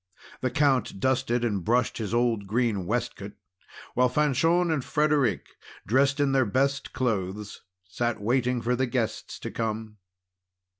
[0.39, 3.33] The Count dusted and brushed his old green waistcoat;
[3.93, 5.45] while Fanchon and Frederic,
[5.85, 9.97] dressed in their best clothes, sat waiting for the guests to come.